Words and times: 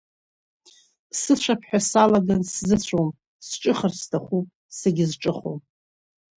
Сыцәап 1.19 1.61
ҳәа 1.67 1.79
салаган, 1.89 2.41
сзыцәом, 2.51 3.09
сҿыхар 3.47 3.93
сҭахуп, 3.99 4.47
сегьызҿыхом. 4.77 5.59